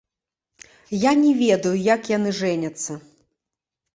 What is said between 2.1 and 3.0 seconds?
яны жэняцца.